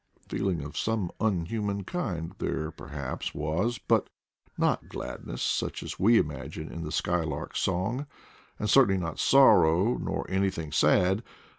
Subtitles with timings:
[0.27, 4.09] Feeling of some un human kind there perhaps was, but
[4.57, 8.07] not glad ness, such as we imagine in the skylark's song,
[8.57, 11.21] and 'certainly not sorrow, nor anything sad.